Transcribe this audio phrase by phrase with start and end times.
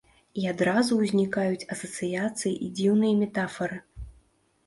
[0.43, 3.77] І адразу ўзнікаюць асацыяцыі і дзіўныя метафары.